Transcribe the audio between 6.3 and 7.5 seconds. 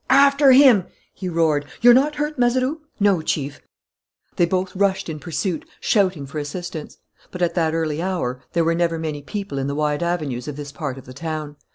assistance. But,